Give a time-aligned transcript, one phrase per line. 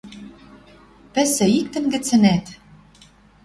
[1.13, 2.45] Пӹсӹ иктӹн гӹцӹнӓт.